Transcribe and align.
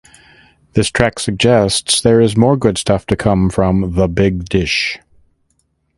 This 0.73 0.89
track 0.89 1.19
suggests 1.19 2.01
there 2.01 2.19
is 2.19 2.35
more 2.35 2.57
good 2.57 2.79
stuff 2.79 3.05
to 3.05 3.15
come 3.15 3.51
from 3.51 3.93
the 3.93 4.07
Big 4.07 4.45
Dish. 4.45 4.97